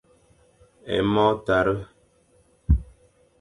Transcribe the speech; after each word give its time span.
Ê 0.95 0.97
mo 1.13 1.27
tare. 1.45 1.75